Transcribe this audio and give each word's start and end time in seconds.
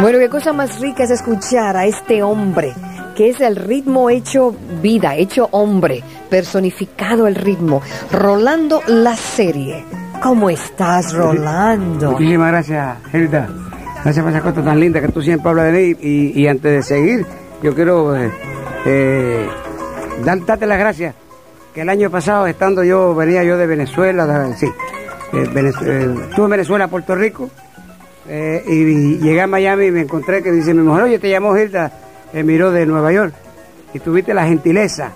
Bueno, 0.00 0.18
qué 0.18 0.28
cosa 0.28 0.52
más 0.52 0.80
rica 0.80 1.04
es 1.04 1.10
escuchar 1.10 1.76
a 1.76 1.86
este 1.86 2.22
hombre, 2.22 2.72
que 3.16 3.28
es 3.30 3.40
el 3.40 3.56
ritmo 3.56 4.10
hecho 4.10 4.54
vida, 4.82 5.14
hecho 5.16 5.48
hombre, 5.52 6.02
personificado 6.28 7.26
el 7.26 7.34
ritmo, 7.36 7.80
Rolando 8.10 8.82
la 8.88 9.16
serie. 9.16 9.84
¿Cómo 10.22 10.50
estás, 10.50 11.12
Rolando? 11.14 12.12
Muchísimas 12.12 12.48
gracias, 12.50 12.96
Hilda. 13.12 13.48
Gracias 14.02 14.22
por 14.24 14.32
esa 14.34 14.42
cosa 14.42 14.62
tan 14.64 14.80
linda 14.80 15.00
que 15.00 15.08
tú 15.08 15.22
siempre 15.22 15.48
hablas 15.50 15.72
de 15.72 15.72
mí. 15.72 15.96
Y, 16.00 16.42
y 16.42 16.48
antes 16.48 16.72
de 16.72 16.82
seguir, 16.82 17.26
yo 17.62 17.74
quiero 17.74 18.16
eh, 18.16 18.30
eh, 18.86 19.48
dar- 20.24 20.44
darte 20.44 20.66
las 20.66 20.78
gracias. 20.78 21.14
Que 21.74 21.80
el 21.82 21.88
año 21.88 22.10
pasado, 22.10 22.46
estando 22.46 22.84
yo, 22.84 23.14
venía 23.14 23.42
yo 23.44 23.56
de 23.56 23.66
Venezuela, 23.66 24.26
de- 24.26 24.54
sí, 24.56 24.66
eh, 24.66 25.48
Venez- 25.52 25.82
eh, 25.82 26.14
estuve 26.30 26.44
en 26.44 26.50
Venezuela, 26.50 26.88
Puerto 26.88 27.14
Rico, 27.14 27.50
eh, 28.28 28.62
y, 28.66 28.72
y 28.72 29.18
llegué 29.18 29.40
a 29.42 29.46
Miami 29.46 29.86
y 29.86 29.90
me 29.90 30.00
encontré 30.02 30.42
que 30.42 30.50
dice 30.52 30.72
mi 30.74 30.82
mujer, 30.82 31.04
oye, 31.04 31.18
te 31.18 31.28
llamó 31.30 31.56
Hilda, 31.56 31.92
miró 32.32 32.70
de 32.70 32.86
Nueva 32.86 33.12
York, 33.12 33.34
y 33.92 34.00
tuviste 34.00 34.34
la 34.34 34.46
gentileza 34.46 35.12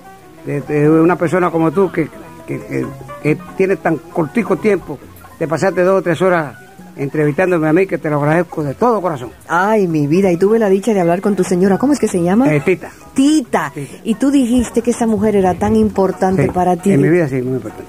de, 0.46 0.60
de 0.60 0.88
una 0.88 1.16
persona 1.16 1.50
como 1.50 1.70
tú 1.72 1.90
que, 1.90 2.08
que, 2.46 2.58
que- 2.60 2.86
que 3.22 3.36
tiene 3.56 3.74
tan 3.76 3.96
cortico 3.96 4.56
tiempo 4.58 4.96
de 5.40 5.48
pasarte 5.48 5.82
dos 5.82 5.98
o 5.98 6.02
tres 6.02 6.22
horas 6.22 6.54
entrevistándome 6.96 7.68
a 7.68 7.72
mí, 7.72 7.86
que 7.86 7.98
te 7.98 8.08
lo 8.10 8.16
agradezco 8.20 8.62
de 8.64 8.74
todo 8.74 9.00
corazón. 9.00 9.30
Ay, 9.48 9.86
mi 9.88 10.06
vida, 10.06 10.30
y 10.32 10.36
tuve 10.36 10.58
la 10.58 10.68
dicha 10.68 10.92
de 10.94 11.00
hablar 11.00 11.20
con 11.20 11.34
tu 11.36 11.44
señora. 11.44 11.78
¿Cómo 11.78 11.92
es 11.92 11.98
que 12.00 12.08
se 12.08 12.20
llama? 12.22 12.52
Eh, 12.54 12.60
Tita. 12.60 12.90
Tita. 13.14 13.72
Y 14.04 14.14
tú 14.14 14.30
dijiste 14.32 14.82
que 14.82 14.90
esa 14.92 15.06
mujer 15.06 15.36
era 15.36 15.54
tan 15.54 15.76
importante 15.76 16.44
Sí, 16.44 16.48
para 16.50 16.76
ti. 16.76 16.92
En 16.92 17.02
mi 17.02 17.08
vida 17.08 17.28
sí, 17.28 17.40
muy 17.42 17.54
importante. 17.56 17.84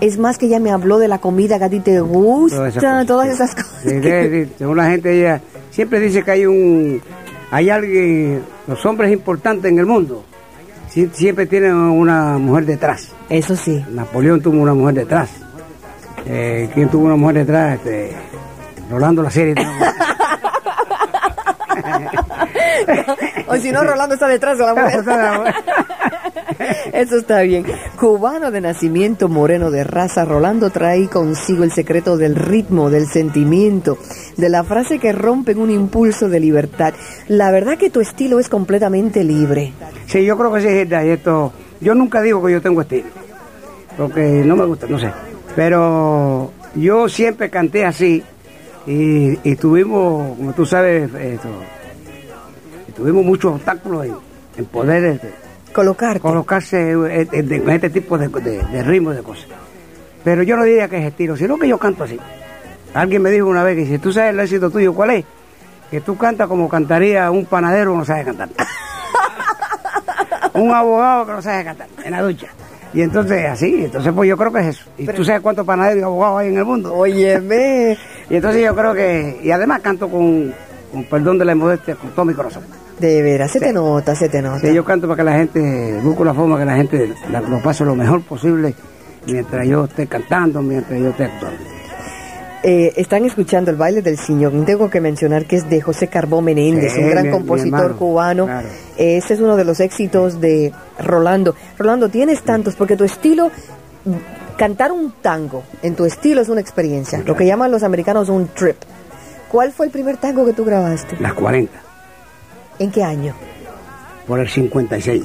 Es 0.00 0.18
más 0.18 0.38
que 0.38 0.46
ella 0.46 0.58
me 0.60 0.70
habló 0.70 0.98
de 0.98 1.08
la 1.08 1.18
comida 1.18 1.58
que 1.58 1.64
a 1.64 1.68
ti 1.70 1.80
te 1.80 2.00
gusta, 2.00 2.56
Todas 2.56 2.70
esas 2.76 2.82
cosas, 2.82 3.06
todas 3.06 3.28
esas 3.28 3.54
cosas. 3.54 3.72
Sí, 3.82 4.00
que- 4.00 4.28
sí, 4.30 4.44
sí, 4.50 4.54
según 4.58 4.76
la 4.76 4.86
gente, 4.90 5.18
ella 5.18 5.40
siempre 5.70 6.00
dice 6.00 6.22
que 6.22 6.30
hay 6.32 6.46
un, 6.46 7.00
hay 7.50 7.70
alguien, 7.70 8.42
los 8.66 8.84
hombres 8.86 9.12
importantes 9.12 9.70
en 9.70 9.78
el 9.78 9.86
mundo, 9.86 10.24
sie- 10.92 11.10
siempre 11.12 11.46
tienen 11.46 11.74
una 11.74 12.36
mujer 12.38 12.66
detrás. 12.66 13.08
Eso 13.30 13.56
sí. 13.56 13.82
Napoleón 13.90 14.40
tuvo 14.42 14.60
una 14.60 14.74
mujer 14.74 14.94
detrás. 14.96 15.30
Eh, 16.26 16.68
¿Quién 16.74 16.88
tuvo 16.88 17.06
una 17.06 17.16
mujer 17.16 17.36
detrás? 17.38 17.76
Este, 17.76 18.12
Rolando 18.90 19.22
la 19.22 19.30
serie. 19.30 19.54
o 23.46 23.56
si 23.56 23.70
no, 23.72 23.82
Rolando 23.84 24.14
está 24.14 24.26
detrás 24.28 24.58
de 24.58 24.64
la 24.66 24.74
mujer. 24.74 25.54
Eso 26.92 27.16
está 27.16 27.42
bien. 27.42 27.64
Cubano 27.98 28.50
de 28.50 28.60
nacimiento, 28.60 29.28
moreno 29.28 29.70
de 29.70 29.84
raza, 29.84 30.24
Rolando 30.24 30.70
trae 30.70 31.08
consigo 31.08 31.64
el 31.64 31.72
secreto 31.72 32.16
del 32.16 32.36
ritmo, 32.36 32.90
del 32.90 33.06
sentimiento, 33.06 33.98
de 34.36 34.48
la 34.48 34.64
frase 34.64 34.98
que 34.98 35.12
rompe 35.12 35.54
un 35.54 35.70
impulso 35.70 36.28
de 36.28 36.40
libertad. 36.40 36.94
La 37.28 37.50
verdad 37.50 37.78
que 37.78 37.90
tu 37.90 38.00
estilo 38.00 38.38
es 38.38 38.48
completamente 38.48 39.24
libre. 39.24 39.72
Sí, 40.06 40.24
yo 40.24 40.36
creo 40.36 40.52
que 40.52 40.60
sí, 40.60 40.68
y 40.68 41.08
esto, 41.10 41.52
yo 41.80 41.94
nunca 41.94 42.20
digo 42.22 42.44
que 42.44 42.52
yo 42.52 42.62
tengo 42.62 42.80
estilo, 42.80 43.08
porque 43.96 44.42
no 44.44 44.56
me 44.56 44.64
gusta, 44.64 44.86
no 44.88 44.98
sé, 44.98 45.10
pero 45.56 46.52
yo 46.74 47.08
siempre 47.08 47.50
canté 47.50 47.84
así 47.84 48.22
y, 48.86 49.56
tuvimos, 49.56 50.36
como 50.36 50.52
tú 50.52 50.66
sabes, 50.66 51.12
esto, 51.14 51.48
tuvimos 52.94 53.24
muchos 53.24 53.54
obstáculos 53.54 54.06
en, 54.06 54.14
en 54.58 54.64
poder 54.66 55.04
este, 55.04 55.43
Colocarte. 55.74 56.20
colocarse 56.20 56.92
en 56.92 57.68
este 57.68 57.90
tipo 57.90 58.16
de, 58.16 58.28
de, 58.28 58.62
de 58.62 58.82
ritmos, 58.82 59.16
de 59.16 59.22
cosas. 59.22 59.46
Pero 60.22 60.42
yo 60.42 60.56
no 60.56 60.64
diría 60.64 60.88
que 60.88 60.98
es 60.98 61.06
estilo, 61.06 61.36
sino 61.36 61.58
que 61.58 61.68
yo 61.68 61.78
canto 61.78 62.04
así. 62.04 62.18
Alguien 62.94 63.22
me 63.22 63.30
dijo 63.30 63.46
una 63.46 63.64
vez 63.64 63.74
que 63.74 63.82
dice, 63.82 63.98
¿tú 63.98 64.12
sabes 64.12 64.30
el 64.30 64.40
éxito 64.40 64.70
tuyo 64.70 64.94
cuál 64.94 65.10
es? 65.10 65.24
Que 65.90 66.00
tú 66.00 66.16
cantas 66.16 66.48
como 66.48 66.68
cantaría 66.68 67.30
un 67.30 67.44
panadero 67.44 67.92
que 67.92 67.98
no 67.98 68.04
sabe 68.04 68.24
cantar. 68.24 68.48
un 70.54 70.72
abogado 70.72 71.26
que 71.26 71.32
no 71.32 71.42
sabe 71.42 71.64
cantar 71.64 71.88
en 72.04 72.12
la 72.12 72.22
ducha. 72.22 72.46
Y 72.94 73.02
entonces 73.02 73.44
así, 73.46 73.84
entonces 73.84 74.12
pues 74.14 74.28
yo 74.28 74.36
creo 74.36 74.52
que 74.52 74.60
es 74.60 74.66
eso. 74.66 74.84
Y 74.96 75.06
tú 75.08 75.24
sabes 75.24 75.42
cuántos 75.42 75.66
panaderos 75.66 76.00
y 76.00 76.04
abogados 76.04 76.40
hay 76.40 76.48
en 76.48 76.58
el 76.58 76.64
mundo. 76.64 76.94
Óyeme. 76.94 77.98
Y 78.30 78.36
entonces 78.36 78.64
yo 78.64 78.74
creo 78.74 78.94
que, 78.94 79.38
y 79.42 79.50
además 79.50 79.82
canto 79.82 80.08
con, 80.08 80.54
con 80.90 81.04
perdón 81.04 81.36
de 81.36 81.44
la 81.44 81.54
modestia, 81.54 81.94
con 81.94 82.08
todo 82.12 82.24
mi 82.24 82.32
corazón. 82.32 82.62
De 82.98 83.22
veras, 83.22 83.50
se 83.50 83.58
te 83.60 83.72
nota, 83.72 84.14
se 84.14 84.28
te 84.28 84.40
nota. 84.40 84.60
Sí, 84.60 84.72
yo 84.74 84.84
canto 84.84 85.08
para 85.08 85.16
que 85.16 85.24
la 85.24 85.36
gente, 85.36 85.98
busco 86.02 86.24
la 86.24 86.32
forma 86.34 86.58
que 86.58 86.64
la 86.64 86.76
gente 86.76 87.12
la- 87.30 87.40
lo 87.40 87.60
pase 87.62 87.84
lo 87.84 87.94
mejor 87.96 88.22
posible 88.22 88.74
mientras 89.26 89.66
yo 89.66 89.84
esté 89.84 90.06
cantando, 90.06 90.62
mientras 90.62 90.98
yo 91.00 91.08
esté 91.10 91.24
actuando. 91.24 91.58
Eh, 92.62 92.92
están 92.96 93.24
escuchando 93.26 93.70
el 93.70 93.76
baile 93.76 94.00
del 94.00 94.16
Ciñón. 94.16 94.64
Tengo 94.64 94.88
que 94.88 95.00
mencionar 95.00 95.44
que 95.44 95.56
es 95.56 95.68
de 95.68 95.82
José 95.82 96.06
Carbó 96.08 96.40
Menéndez, 96.40 96.92
Sí, 96.94 97.00
un 97.00 97.10
gran 97.10 97.24
mi- 97.24 97.28
mi 97.30 97.34
compositor 97.36 97.80
hermano, 97.80 97.96
cubano. 97.98 98.44
claro. 98.46 98.68
Este 98.96 99.34
es 99.34 99.40
uno 99.40 99.56
de 99.56 99.64
los 99.64 99.80
éxitos 99.80 100.40
de 100.40 100.72
Rolando. 100.98 101.54
Rolando, 101.78 102.08
tienes 102.08 102.42
tantos 102.42 102.74
porque 102.74 102.96
tu 102.96 103.04
estilo, 103.04 103.50
cantar 104.56 104.92
un 104.92 105.12
tango 105.20 105.62
en 105.82 105.94
tu 105.94 106.04
estilo 106.06 106.40
es 106.40 106.48
una 106.48 106.60
experiencia. 106.62 107.22
Lo 107.26 107.36
que 107.36 107.44
llaman 107.44 107.70
los 107.70 107.82
americanos 107.82 108.28
un 108.30 108.48
trip. 108.48 108.76
¿Cuál 109.50 109.70
fue 109.72 109.86
el 109.86 109.92
primer 109.92 110.16
tango 110.16 110.46
que 110.46 110.52
tú 110.54 110.64
grabaste? 110.64 111.16
Las 111.20 111.34
40, 111.34 111.72
¿En 112.78 112.90
qué 112.90 113.02
año? 113.02 113.34
por 114.26 114.40
el 114.40 114.48
56. 114.48 115.22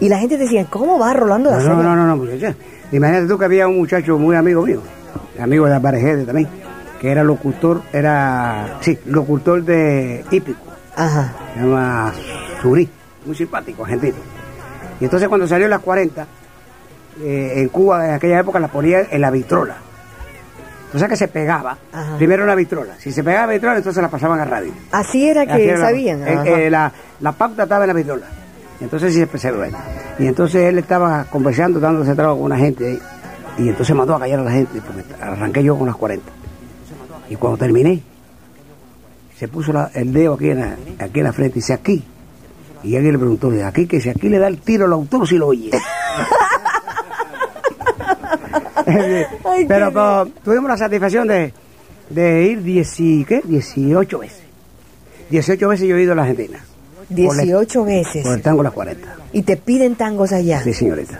Y 0.00 0.08
la 0.08 0.18
gente 0.18 0.36
decía, 0.36 0.66
¿cómo 0.68 0.98
va 0.98 1.12
Rolando 1.14 1.50
la 1.50 1.58
No, 1.58 1.82
no, 1.82 1.96
no, 1.96 2.06
no, 2.06 2.16
muchacha. 2.16 2.54
Imagínate 2.90 3.26
tú 3.26 3.38
que 3.38 3.44
había 3.44 3.68
un 3.68 3.78
muchacho 3.78 4.18
muy 4.18 4.36
amigo 4.36 4.62
mío, 4.62 4.82
amigo 5.40 5.66
de 5.66 5.74
Aparejede 5.74 6.24
también, 6.24 6.48
que 7.00 7.10
era 7.10 7.24
locutor, 7.24 7.82
era, 7.92 8.78
sí, 8.80 8.98
locutor 9.06 9.64
de 9.64 10.24
hípico. 10.30 10.60
Ajá. 10.94 11.32
se 11.54 11.60
llama 11.60 12.12
Surí, 12.60 12.88
muy 13.24 13.34
simpático, 13.34 13.84
argentino. 13.84 14.16
Y 15.00 15.04
entonces 15.04 15.28
cuando 15.28 15.46
salió 15.46 15.68
las 15.68 15.80
40, 15.80 16.26
eh, 17.22 17.52
en 17.56 17.68
Cuba 17.68 18.08
en 18.08 18.14
aquella 18.14 18.40
época 18.40 18.60
la 18.60 18.68
ponían 18.68 19.06
en 19.10 19.20
la 19.20 19.30
vitrola. 19.30 19.76
O 20.94 20.98
sea 20.98 21.08
que 21.08 21.16
se 21.16 21.28
pegaba, 21.28 21.76
Ajá. 21.92 22.16
primero 22.18 22.44
la 22.44 22.54
vitrola. 22.54 22.94
Si 22.98 23.12
se 23.12 23.24
pegaba 23.24 23.46
la 23.46 23.52
vitrola, 23.54 23.76
entonces 23.78 24.02
la 24.02 24.10
pasaban 24.10 24.38
a 24.40 24.44
radio. 24.44 24.72
Así 24.92 25.26
era 25.28 25.46
que 25.46 25.52
Así 25.52 25.62
era 25.62 25.78
la- 25.78 25.86
sabían. 25.86 26.28
eh, 26.28 26.66
eh, 26.66 26.70
la, 26.70 26.92
la 27.20 27.32
pauta 27.32 27.62
estaba 27.62 27.84
en 27.84 27.88
la 27.88 27.94
vitrola. 27.94 28.26
Entonces 28.80 29.14
sí 29.14 29.24
se 29.38 29.52
bueno. 29.52 29.78
Y 30.18 30.26
entonces 30.26 30.62
él 30.64 30.78
estaba 30.78 31.24
conversando, 31.30 31.78
dándose 31.80 32.14
trago 32.14 32.34
con 32.36 32.44
una 32.44 32.58
gente. 32.58 32.98
Y 33.58 33.68
entonces 33.68 33.94
mandó 33.94 34.16
a 34.16 34.18
callar 34.20 34.40
a 34.40 34.44
la 34.44 34.50
gente, 34.50 34.80
porque 34.80 35.02
arranqué 35.22 35.62
yo 35.62 35.76
con 35.78 35.86
las 35.86 35.96
40. 35.96 36.26
Y 37.30 37.36
cuando 37.36 37.58
terminé, 37.58 38.02
se 39.38 39.48
puso 39.48 39.72
la- 39.72 39.90
el 39.94 40.12
dedo 40.12 40.34
aquí 40.34 40.50
en, 40.50 40.60
la, 40.60 40.76
aquí 40.98 41.20
en 41.20 41.24
la 41.24 41.32
frente 41.32 41.58
y 41.58 41.62
dice 41.62 41.72
aquí. 41.74 42.04
Y 42.82 42.96
alguien 42.96 43.12
le 43.12 43.18
preguntó, 43.18 43.50
"¿De 43.50 43.62
aquí 43.64 43.86
que 43.86 44.00
si 44.00 44.08
aquí 44.10 44.28
le 44.28 44.38
da 44.38 44.48
el 44.48 44.58
tiro 44.58 44.84
al 44.86 44.92
autor 44.92 45.26
si 45.28 45.36
lo 45.38 45.46
oye. 45.48 45.70
Ay, 49.44 49.64
pero, 49.66 50.26
tuvimos 50.44 50.68
la 50.70 50.76
satisfacción 50.76 51.28
de, 51.28 51.52
de 52.10 52.42
ir 52.44 52.62
10 52.62 53.00
y- 53.00 53.24
¿qué? 53.24 53.40
18 53.44 54.18
veces. 54.18 54.42
18 55.30 55.68
veces 55.68 55.88
yo 55.88 55.96
he 55.96 56.02
ido 56.02 56.12
a 56.12 56.16
la 56.16 56.22
Argentina. 56.22 56.58
18 57.08 57.84
veces. 57.84 58.22
Por 58.22 58.34
el 58.34 58.42
tango 58.42 58.62
Las 58.62 58.72
40. 58.72 59.16
Y 59.32 59.42
te 59.42 59.56
piden 59.56 59.94
tangos 59.96 60.32
allá. 60.32 60.62
Sí, 60.62 60.72
señorita. 60.72 61.18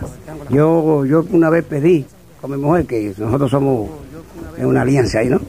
Yo, 0.50 1.04
yo 1.04 1.24
una 1.32 1.50
vez 1.50 1.64
pedí 1.64 2.04
con 2.40 2.50
mi 2.50 2.56
mujer, 2.56 2.86
que 2.86 3.12
nosotros 3.16 3.50
somos 3.50 3.90
en 4.58 4.66
una 4.66 4.82
alianza 4.82 5.20
ahí, 5.20 5.28
¿no? 5.28 5.40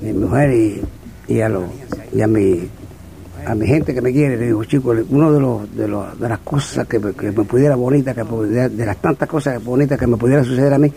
Mi 0.00 0.12
mujer 0.12 0.52
y, 0.52 0.82
y 1.28 1.40
a, 1.40 1.48
los 1.48 1.64
y 2.12 2.20
a, 2.20 2.26
mi, 2.26 2.68
a 3.46 3.54
mi 3.54 3.66
gente 3.66 3.94
que 3.94 4.00
me 4.00 4.12
quiere, 4.12 4.36
le 4.36 4.46
digo, 4.46 4.64
chicos, 4.64 4.96
uno 5.10 5.32
de, 5.32 5.40
los, 5.40 5.76
de, 5.76 5.88
los, 5.88 6.18
de 6.18 6.28
las 6.28 6.38
cosas 6.40 6.86
que, 6.88 6.98
me- 6.98 7.12
que 7.12 7.30
me 7.30 7.44
pudiera 7.44 7.74
bonita, 7.76 8.14
que 8.14 8.24
pudiera- 8.24 8.68
de 8.68 8.86
las 8.86 8.96
tantas 8.98 9.28
cosas 9.28 9.62
bonitas 9.62 9.98
que 9.98 10.06
me 10.06 10.16
pudiera 10.16 10.42
suceder 10.44 10.72
a 10.74 10.78
mí, 10.78 10.92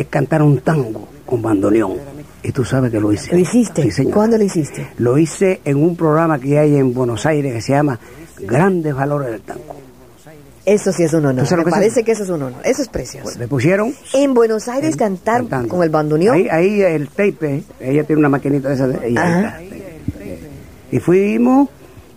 es 0.00 0.06
cantar 0.08 0.42
un 0.42 0.58
tango 0.60 1.08
con 1.26 1.42
bandoneón. 1.42 1.94
Y 2.42 2.52
tú 2.52 2.64
sabes 2.64 2.90
que 2.92 3.00
lo 3.00 3.12
hice. 3.12 3.32
¿Lo 3.32 3.38
hiciste? 3.38 3.82
Sí, 3.82 3.90
señor. 3.90 4.14
¿Cuándo 4.14 4.38
lo 4.38 4.44
hiciste? 4.44 4.86
Lo 4.98 5.18
hice 5.18 5.60
en 5.64 5.76
un 5.82 5.96
programa 5.96 6.38
que 6.38 6.58
hay 6.58 6.76
en 6.76 6.94
Buenos 6.94 7.26
Aires 7.26 7.52
que 7.52 7.60
se 7.60 7.72
llama 7.72 7.98
Grandes 8.40 8.94
Valores 8.94 9.30
del 9.32 9.40
Tango. 9.40 9.74
Eso 10.64 10.92
sí 10.92 11.02
es 11.02 11.12
un 11.14 11.24
honor. 11.24 11.44
¿Tú 11.44 11.46
sabes 11.46 11.50
Me 11.50 11.56
lo 11.56 11.64
que 11.64 11.70
es 11.70 11.74
parece 11.76 12.04
que 12.04 12.12
eso 12.12 12.22
es 12.24 12.28
un 12.28 12.42
honor. 12.42 12.60
Eso 12.62 12.82
es 12.82 12.88
precioso. 12.88 13.38
Me 13.38 13.48
pusieron 13.48 13.92
En 14.12 14.34
Buenos 14.34 14.68
Aires 14.68 14.96
cantar 14.96 15.38
cantando. 15.40 15.68
con 15.68 15.82
el 15.82 15.88
bandoneón. 15.90 16.34
Ahí, 16.36 16.48
ahí 16.50 16.82
el 16.82 17.08
tape, 17.08 17.62
ella 17.80 18.04
tiene 18.04 18.20
una 18.20 18.28
maquinita 18.28 18.68
de 18.68 18.74
esa. 18.74 18.86
de- 18.86 19.10
y, 19.10 19.16
ahí 19.16 19.82
y 20.90 20.98
fuimos 21.00 21.68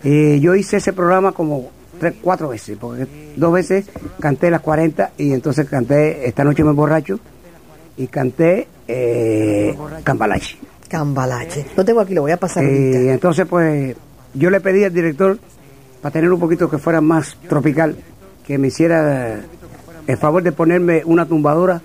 Y 0.04 0.40
yo 0.40 0.54
hice 0.54 0.76
ese 0.78 0.92
programa 0.92 1.32
como 1.32 1.70
tres, 1.98 2.14
cuatro 2.20 2.48
veces, 2.48 2.76
porque 2.80 3.06
dos 3.36 3.52
veces 3.52 3.86
canté 4.20 4.50
las 4.50 4.60
40 4.60 5.12
y 5.16 5.32
entonces 5.32 5.68
canté 5.68 6.26
Esta 6.28 6.44
noche 6.44 6.62
me 6.64 6.72
borracho 6.72 7.18
y 7.96 8.06
canté 8.06 8.68
eh, 8.88 9.76
Cambalache. 10.04 10.58
Cambalache. 10.88 11.66
Lo 11.76 11.84
tengo 11.84 12.00
aquí, 12.00 12.14
lo 12.14 12.22
voy 12.22 12.32
a 12.32 12.36
pasar. 12.36 12.64
Y 12.64 12.66
ahorita. 12.66 13.12
entonces 13.12 13.46
pues 13.48 13.96
yo 14.34 14.50
le 14.50 14.60
pedí 14.60 14.84
al 14.84 14.92
director 14.92 15.38
para 16.00 16.12
tener 16.12 16.32
un 16.32 16.40
poquito 16.40 16.68
que 16.68 16.78
fuera 16.78 17.00
más 17.00 17.36
tropical, 17.48 17.96
que 18.46 18.58
me 18.58 18.68
hiciera 18.68 19.40
el 20.06 20.16
favor 20.16 20.42
de 20.42 20.52
ponerme 20.52 21.02
una 21.04 21.26
tumbadora. 21.26 21.80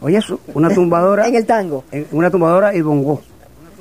Oye 0.00 0.18
eso, 0.18 0.40
una 0.54 0.68
tumbadora. 0.74 1.26
En 1.26 1.34
el 1.34 1.46
tango. 1.46 1.84
en 1.92 2.06
una 2.12 2.30
tumbadora 2.30 2.74
y 2.74 2.82
bongo 2.82 3.22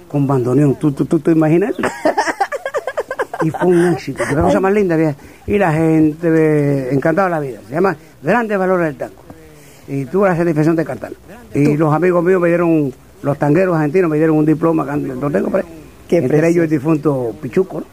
con 0.07 0.27
bandoneón. 0.27 0.75
¿Tú, 0.75 0.92
tú, 0.92 1.06
tú 1.06 1.19
te 1.19 1.31
imaginas 1.31 1.71
eso? 1.71 1.81
y 3.42 3.50
fue 3.50 3.68
un 3.68 3.94
éxito, 3.94 4.24
qué 4.30 4.36
cosa 4.36 4.60
más 4.60 4.74
linda. 4.74 4.95
Y 5.48 5.57
la 5.57 5.74
gente 5.74 6.27
eh, 6.27 6.94
encantada 6.94 7.30
la 7.30 7.39
vida. 7.39 7.60
Se 7.68 7.74
llama 7.74 7.95
Grandes 8.21 8.57
Valores 8.57 8.88
del 8.88 8.95
Tango. 8.95 9.23
Y 9.88 10.06
tuve 10.06 10.30
la 10.30 10.35
satisfacción 10.35 10.75
de 10.75 10.85
cantar. 10.85 11.12
Y 11.53 11.77
los 11.77 11.94
amigos 11.94 12.24
míos 12.24 12.41
me 12.41 12.47
dieron, 12.47 12.94
los 13.21 13.38
tangueros 13.38 13.75
argentinos 13.75 14.09
me 14.09 14.18
dieron 14.18 14.38
un 14.38 14.45
diploma, 14.45 14.83
lo 14.95 15.30
tengo 15.30 15.50
por 15.50 15.59
ahí. 15.59 15.65
Qué 16.07 16.18
Entre 16.18 16.50
ellos 16.50 16.63
el 16.63 16.69
difunto 16.69 17.33
Pichuco, 17.41 17.80
¿no? 17.81 17.85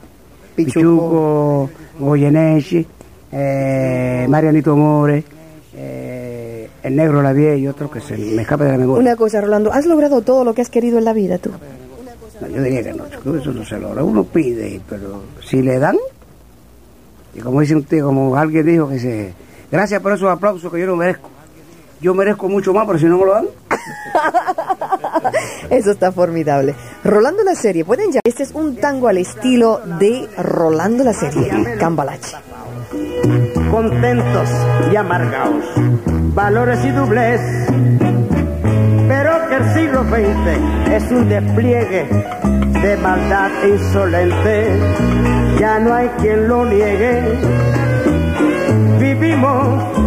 Pichuco. 0.57 1.71
Goyeneche, 1.99 2.87
eh, 3.31 4.27
Marianito 4.29 4.75
More, 4.75 5.23
eh, 5.77 6.71
el 6.83 6.97
Negro 6.97 7.23
Lavie 7.23 7.59
y 7.59 7.69
otros 7.69 7.91
que 7.91 8.01
se 8.01 8.17
me 8.17 8.43
escapa 8.43 8.65
de 8.65 8.73
la 8.73 8.79
memoria. 8.79 9.01
Una 9.01 9.17
cosa, 9.17 9.41
Rolando, 9.41 9.73
¿has 9.73 9.87
logrado 9.87 10.23
todo 10.23 10.45
lo 10.45 10.55
que 10.55 10.63
has 10.63 10.71
querido 10.71 10.99
en 10.99 11.05
la 11.05 11.13
vida 11.13 11.39
tú? 11.39 11.51
No, 12.41 12.49
yo 12.49 12.63
diría 12.63 12.83
que 12.83 12.93
no, 12.95 13.05
eso 13.37 13.53
no 13.53 13.65
se 13.65 13.79
logra. 13.79 14.03
Uno 14.03 14.25
pide, 14.25 14.81
pero 14.89 15.23
si 15.45 15.63
le 15.63 15.79
dan, 15.79 15.97
y 17.35 17.41
como 17.41 17.61
dice 17.61 17.77
usted, 17.77 18.03
como 18.03 18.35
alguien 18.37 18.67
dijo 18.67 18.89
que 18.89 18.99
se. 18.99 19.33
Gracias 19.71 20.01
por 20.01 20.13
esos 20.13 20.29
aplausos 20.29 20.73
que 20.73 20.81
yo 20.81 20.87
no 20.87 20.97
merezco. 20.97 21.31
Yo 22.01 22.15
merezco 22.15 22.49
mucho 22.49 22.73
más, 22.73 22.87
pero 22.87 22.99
si 22.99 23.05
no 23.05 23.19
me 23.19 23.27
lo 23.27 23.35
dan. 23.35 23.47
Eso 25.71 25.91
está 25.91 26.13
formidable. 26.13 26.75
Rolando 27.05 27.45
la 27.45 27.55
serie, 27.55 27.85
pueden 27.85 28.07
llamar. 28.07 28.23
Este 28.25 28.43
es 28.43 28.53
un 28.53 28.77
tango 28.77 29.09
al 29.09 29.19
estilo 29.19 29.81
de 29.99 30.29
Rolando 30.39 31.05
la 31.05 31.13
serie, 31.13 31.77
Cambalache. 31.79 32.37
contentos 33.71 34.49
y 34.91 34.97
amargados, 34.97 35.65
valores 36.35 36.85
y 36.85 36.91
doblez. 36.91 37.41
Pero 39.09 39.49
que 39.49 39.57
el 39.57 39.75
siglo 39.75 40.05
XX 40.05 40.93
es 40.93 41.11
un 41.11 41.29
despliegue 41.29 42.07
de 42.83 42.97
maldad 42.97 43.51
insolente, 43.69 44.79
ya 45.59 45.79
no 45.81 45.93
hay 45.93 46.09
quien 46.21 46.49
lo 46.49 46.65
niegue. 46.65 47.39
Vivimos 48.99 50.00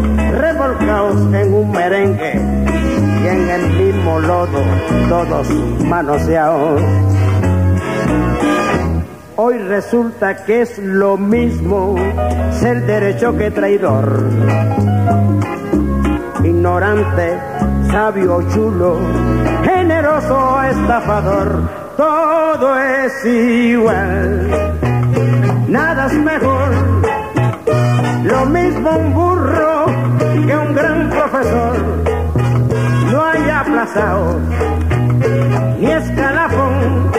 en 0.65 1.54
un 1.54 1.71
merengue 1.71 2.36
y 2.36 3.27
en 3.27 3.50
el 3.50 3.69
mismo 3.71 4.19
lodo, 4.19 4.63
todos 5.10 5.50
manoseados. 5.83 6.81
Hoy 9.36 9.57
resulta 9.57 10.45
que 10.45 10.62
es 10.62 10.77
lo 10.80 11.18
mismo 11.18 11.95
ser 12.62 12.86
derecho 12.86 13.36
que 13.38 13.51
traidor. 13.51 14.24
Ignorante, 16.45 17.38
sabio, 17.92 18.42
chulo, 18.54 19.00
generoso, 19.65 20.63
estafador, 20.63 21.69
todo 21.98 22.80
es 22.80 23.25
igual. 23.25 24.77
Nada 25.68 26.06
es 26.06 26.13
mejor, 26.13 26.69
lo 28.24 28.45
mismo 28.45 28.92
un 28.92 29.13
que 30.45 30.56
un 30.56 30.74
gran 30.74 31.10
profesor. 31.10 31.75
No 33.12 33.25
hay 33.25 33.50
aplazados 33.50 34.42
ni 35.80 35.92
escalafón 35.92 37.12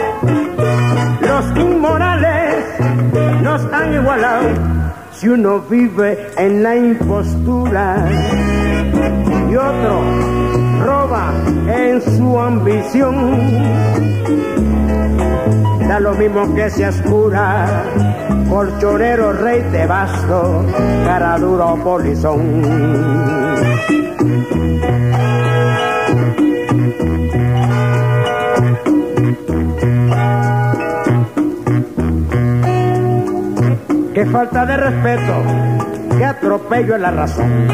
los 1.21 1.57
inmorales 1.57 2.55
nos 3.41 3.61
han 3.73 3.93
igualado 3.93 4.47
si 5.11 5.29
uno 5.29 5.61
vive 5.61 6.29
en 6.37 6.63
la 6.63 6.75
impostura 6.75 8.07
y 9.49 9.55
otro 9.55 10.01
roba 10.85 11.31
en 11.67 12.01
su 12.01 12.39
ambición. 12.39 14.64
Mismo 16.19 16.55
que 16.55 16.69
seas 16.69 17.01
cura, 17.01 17.83
colchonero, 18.49 19.33
rey 19.33 19.61
de 19.63 19.85
basto, 19.85 20.65
cara 21.03 21.37
duro 21.37 21.75
polizón. 21.83 22.63
Qué 34.13 34.25
falta 34.27 34.65
de 34.65 34.77
respeto, 34.77 35.33
qué 36.17 36.23
atropello 36.23 36.95
en 36.95 37.01
la 37.01 37.11
razón. 37.11 37.67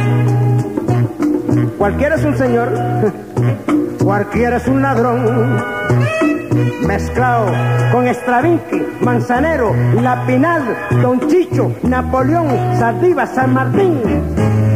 Cualquiera 1.78 2.16
es 2.16 2.26
un 2.26 2.36
señor, 2.36 2.70
cualquiera 4.04 4.58
es 4.58 4.68
un 4.68 4.82
ladrón. 4.82 6.21
Mezclado 6.82 7.52
con 7.92 8.08
Stravinsky, 8.08 8.82
Manzanero, 9.02 9.74
La 10.02 10.26
Pinal, 10.26 10.64
Don 11.02 11.20
Chicho, 11.28 11.74
Napoleón, 11.84 12.48
Sardiva, 12.78 13.26
San 13.28 13.54
Martín. 13.54 14.02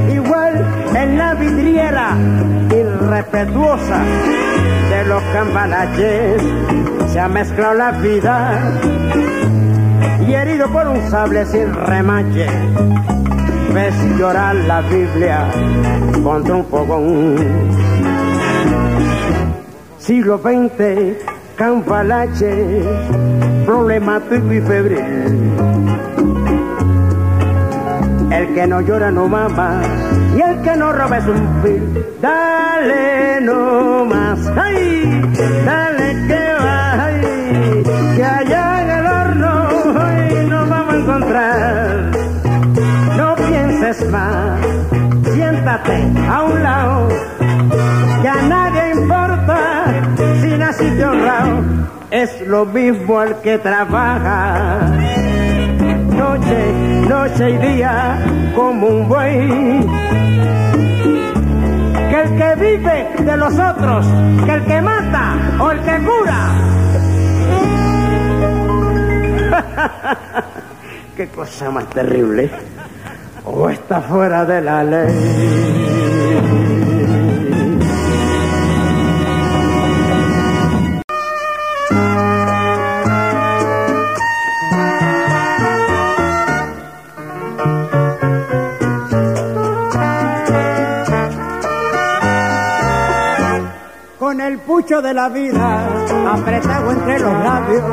Igual 0.10 0.66
en 0.96 1.18
la 1.18 1.34
vidriera 1.34 2.16
irrespetuosa 2.69 4.04
de 4.90 5.06
los 5.06 5.24
cambalaches 5.34 6.42
se 7.12 7.19
ha 7.19 7.28
mezclado 7.28 7.74
la 7.74 7.92
vida 7.92 8.60
y 10.28 10.34
herido 10.34 10.68
por 10.69 10.88
un 10.88 11.02
sable 11.10 11.46
sin 11.46 11.74
remache. 11.74 12.48
Ves 13.74 13.96
llorar 14.18 14.56
la 14.56 14.81
Biblia 14.81 15.52
contra 16.24 16.56
un 16.56 16.66
fogón. 16.66 17.36
Siglo 19.98 20.38
XX, 20.38 21.34
Campalache, 21.56 22.84
problemático 23.66 24.52
y 24.52 24.60
febril. 24.60 25.54
El 28.30 28.54
que 28.54 28.68
no 28.68 28.81
llora 28.81 29.09
no 29.09 29.30
mama 29.30 29.81
y 30.35 30.42
el 30.42 30.62
que 30.62 30.76
no 30.76 30.92
roba 30.92 31.18
es 31.18 31.26
un 31.26 31.64
fil. 31.64 32.06
Dale 32.21 33.40
no 33.42 34.04
más, 34.04 34.40
ay, 34.57 35.21
dale 35.66 36.28
que 36.28 36.54
va, 36.62 37.09
que 38.18 38.24
allá 38.24 38.81
en 38.81 38.90
el 38.90 39.06
horno 39.06 39.68
hoy 39.95 40.50
nos 40.50 40.69
vamos 40.69 40.94
a 40.94 40.97
encontrar. 40.97 42.12
No 43.16 43.35
pienses 43.35 44.12
más, 44.12 44.59
siéntate 45.31 46.04
a 46.30 46.44
un 46.44 46.64
lado, 46.64 47.07
Es 52.16 52.40
lo 52.48 52.66
mismo 52.66 53.22
el 53.22 53.36
que 53.42 53.57
trabaja 53.57 54.80
noche, 56.16 56.74
noche 57.10 57.50
y 57.50 57.57
día 57.57 58.18
como 58.56 58.88
un 58.88 59.10
buey. 59.10 59.86
Que 62.10 62.22
el 62.22 62.38
que 62.38 62.56
vive 62.56 63.10
de 63.19 63.36
los 63.36 63.54
otros, 63.60 64.07
que 64.45 64.54
el 64.54 64.64
que 64.64 64.81
mata 64.81 65.57
o 65.60 65.72
el 65.72 65.81
que 65.81 65.98
cura. 66.06 66.40
Qué 71.18 71.28
cosa 71.28 71.69
más 71.69 71.90
terrible. 71.90 72.50
O 73.44 73.69
está 73.69 74.00
fuera 74.00 74.45
de 74.45 74.62
la 74.62 74.86
ley. 74.86 76.74
El 94.56 94.62
pucho 94.62 95.02
de 95.02 95.14
la 95.14 95.28
vida 95.28 95.85
apretado 96.31 96.92
entre 96.92 97.19
los 97.19 97.44
labios, 97.44 97.83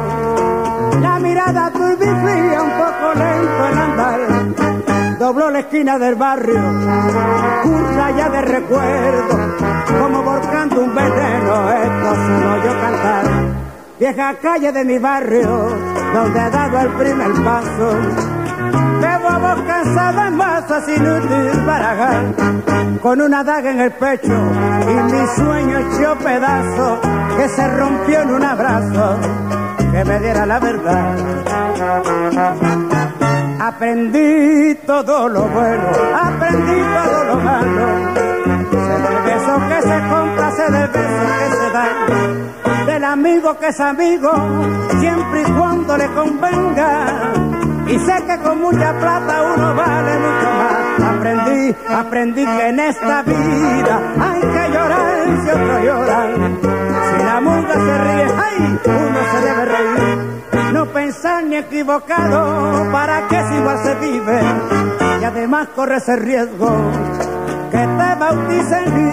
la 1.00 1.18
mirada 1.18 1.72
turbicía 1.72 2.62
un 2.62 2.70
poco 2.70 3.14
lento 3.18 3.66
el 3.66 3.78
andar. 3.78 5.18
Dobló 5.18 5.50
la 5.50 5.58
esquina 5.58 5.98
del 5.98 6.14
barrio, 6.14 6.60
un 7.64 7.96
raya 7.96 8.28
de 8.28 8.42
recuerdo, 8.42 9.56
como 10.00 10.22
volcando 10.22 10.84
un 10.84 10.94
veneno, 10.94 11.72
esto 11.72 12.14
solo 12.14 12.64
yo 12.64 12.80
cantar. 12.80 13.24
Vieja 13.98 14.34
calle 14.40 14.70
de 14.70 14.84
mi 14.84 14.98
barrio, 14.98 15.68
donde 16.14 16.40
ha 16.40 16.50
dado 16.50 16.78
el 16.78 16.88
primer 16.90 17.32
paso. 17.42 18.31
Masas 19.94 20.88
inútil 20.88 21.60
barajar, 21.66 22.24
con 23.02 23.20
una 23.20 23.44
daga 23.44 23.70
en 23.70 23.80
el 23.80 23.92
pecho 23.92 24.32
y 24.32 25.12
mi 25.12 25.26
sueño 25.36 25.78
hecho 25.78 26.16
pedazo, 26.18 27.00
que 27.36 27.48
se 27.48 27.68
rompió 27.76 28.22
en 28.22 28.30
un 28.30 28.42
abrazo, 28.42 29.18
que 29.92 30.04
me 30.04 30.20
diera 30.20 30.46
la 30.46 30.58
verdad. 30.58 31.16
Aprendí 33.60 34.74
todo 34.86 35.28
lo 35.28 35.42
bueno, 35.42 35.88
aprendí 36.14 36.80
todo 36.80 37.24
lo 37.24 37.36
malo. 37.36 37.86
Sé 38.70 38.98
del 39.04 39.22
beso 39.24 39.60
que 39.68 39.82
se 39.82 40.00
compra, 40.08 40.50
sé 40.52 40.72
del 40.72 40.88
beso 40.88 41.24
que 41.38 41.56
se 41.56 41.70
da. 41.72 42.86
Del 42.86 43.04
amigo 43.04 43.58
que 43.58 43.68
es 43.68 43.80
amigo, 43.80 44.32
siempre 44.98 45.42
y 45.42 45.52
cuando 45.52 45.96
le 45.98 46.06
convenga. 46.14 47.51
Y 47.92 47.98
sé 47.98 48.24
que 48.26 48.38
con 48.38 48.60
mucha 48.60 48.92
plata 48.98 49.54
uno 49.54 49.74
vale 49.74 50.18
mucho 50.18 50.48
más. 50.60 51.14
Aprendí, 51.14 51.76
aprendí 51.88 52.44
que 52.44 52.68
en 52.68 52.80
esta 52.80 53.22
vida 53.22 54.00
hay 54.20 54.40
que 54.40 54.72
llorar 54.72 55.42
si 55.44 55.50
otros 55.50 55.84
lloran. 55.84 56.58
Si 56.62 57.24
la 57.24 57.40
muda 57.40 57.74
se 57.74 57.98
ríe, 57.98 58.26
ay, 58.46 58.78
uno 58.84 59.20
se 59.32 59.40
debe 59.46 59.64
reír 59.64 60.32
no 60.72 60.86
pensar 60.86 61.44
ni 61.44 61.56
equivocado, 61.56 62.90
para 62.90 63.28
que 63.28 63.42
si 63.44 63.54
igual 63.56 63.78
se 63.82 63.94
vive 63.96 64.40
y 65.20 65.24
además 65.24 65.68
corre 65.76 65.96
ese 65.96 66.16
riesgo 66.16 66.90
que 67.70 67.78
te 67.78 68.14
bauticen. 68.18 69.12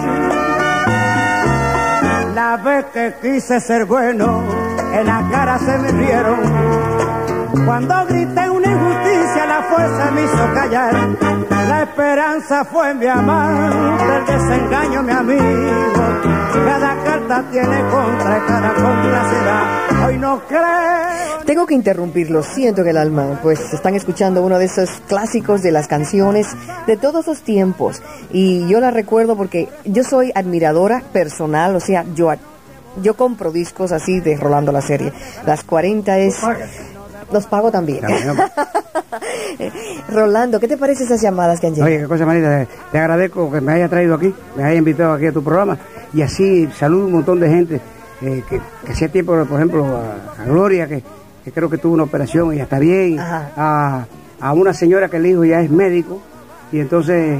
La 2.34 2.56
vez 2.56 2.86
que 2.86 3.14
quise 3.20 3.60
ser 3.60 3.84
bueno, 3.84 4.42
en 4.94 5.06
la 5.06 5.28
cara 5.30 5.58
se 5.58 5.78
me 5.78 5.92
rieron. 5.92 6.89
Cuando 7.52 8.06
grité 8.06 8.48
una 8.48 8.70
injusticia, 8.70 9.46
la 9.46 9.62
fuerza 9.62 10.10
me 10.12 10.24
hizo 10.24 10.54
callar. 10.54 10.94
La 11.50 11.82
esperanza 11.82 12.64
fue 12.64 12.94
mi 12.94 13.06
amante, 13.06 14.04
el 14.04 14.26
desengaño 14.26 15.02
mi 15.02 15.12
amigo. 15.12 16.00
Cada 16.52 17.04
carta 17.04 17.44
tiene 17.50 17.80
contra 17.90 18.46
cada 18.46 18.74
será. 19.30 20.06
Hoy 20.06 20.18
no 20.18 20.40
creo. 20.46 21.40
Tengo 21.44 21.66
que 21.66 21.74
interrumpirlo, 21.74 22.42
siento 22.42 22.84
que 22.84 22.90
el 22.90 22.96
alma, 22.96 23.40
pues 23.42 23.72
están 23.72 23.94
escuchando 23.94 24.42
uno 24.42 24.58
de 24.58 24.66
esos 24.66 24.88
clásicos 25.08 25.62
de 25.62 25.72
las 25.72 25.88
canciones 25.88 26.46
de 26.86 26.96
todos 26.96 27.26
los 27.26 27.40
tiempos. 27.42 28.00
Y 28.30 28.68
yo 28.68 28.78
la 28.80 28.90
recuerdo 28.90 29.36
porque 29.36 29.68
yo 29.84 30.04
soy 30.04 30.30
admiradora 30.34 31.02
personal, 31.12 31.74
o 31.74 31.80
sea, 31.80 32.04
yo, 32.14 32.32
yo 33.02 33.14
compro 33.14 33.50
discos 33.50 33.90
así 33.90 34.20
de 34.20 34.36
Rolando 34.36 34.70
la 34.70 34.82
serie. 34.82 35.12
Las 35.44 35.64
40 35.64 36.18
es... 36.18 36.38
Los 37.32 37.46
pago 37.46 37.70
también. 37.70 38.04
Rolando, 40.10 40.58
¿qué 40.58 40.68
te 40.68 40.76
parece 40.76 41.04
esas 41.04 41.20
llamadas 41.20 41.60
que 41.60 41.68
han 41.68 41.74
llegado? 41.74 41.90
Oye, 41.90 42.00
qué 42.00 42.08
cosa 42.08 42.26
manita, 42.26 42.66
te 42.90 42.98
agradezco 42.98 43.50
que 43.50 43.60
me 43.60 43.72
haya 43.72 43.88
traído 43.88 44.14
aquí, 44.14 44.34
me 44.56 44.64
haya 44.64 44.78
invitado 44.78 45.14
aquí 45.14 45.26
a 45.26 45.32
tu 45.32 45.42
programa. 45.42 45.78
Y 46.12 46.22
así 46.22 46.68
saludo 46.78 47.06
un 47.06 47.12
montón 47.12 47.40
de 47.40 47.48
gente 47.48 47.80
eh, 48.22 48.42
que, 48.48 48.60
que 48.84 48.92
hacía 48.92 49.08
tiempo, 49.08 49.32
por 49.44 49.58
ejemplo, 49.58 49.84
a, 49.86 50.42
a 50.42 50.44
Gloria, 50.44 50.88
que, 50.88 51.02
que 51.44 51.52
creo 51.52 51.70
que 51.70 51.78
tuvo 51.78 51.94
una 51.94 52.04
operación 52.04 52.52
y 52.52 52.56
ya 52.56 52.64
está 52.64 52.78
bien, 52.78 53.18
a, 53.18 54.06
a 54.40 54.52
una 54.52 54.72
señora 54.72 55.08
que 55.08 55.18
el 55.18 55.26
hijo 55.26 55.44
ya 55.44 55.60
es 55.60 55.70
médico 55.70 56.20
y 56.72 56.80
entonces 56.80 57.38